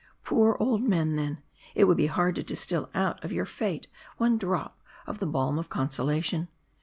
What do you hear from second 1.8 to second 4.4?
woul(J be hard to distill out of your fate, one